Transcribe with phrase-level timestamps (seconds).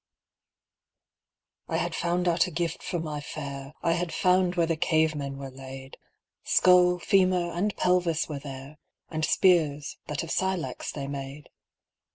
[1.67, 5.13] I HAD found out a gift for my fair, I had found where the cave
[5.13, 5.95] men were laid
[6.43, 8.79] Skull, femur, and pelvis were there.
[9.11, 11.49] And spears, that of silex they made.